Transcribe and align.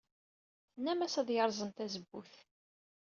Tennam-as 0.73 1.15
ad 1.21 1.29
yerẓem 1.31 1.71
tazewwut. 1.71 2.33